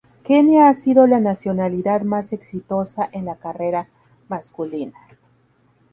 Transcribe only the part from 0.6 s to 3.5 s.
ha sido la nacionalidad más exitosa en la